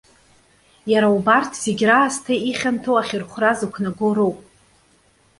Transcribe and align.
Иара 0.91 1.07
убарҭ, 1.15 1.51
зегьы 1.63 1.85
раасҭа 1.89 2.33
ихьанҭоу 2.49 2.97
ахьырхәра 2.97 3.51
зықәнагоу 3.57 4.11
роуп. 4.17 4.37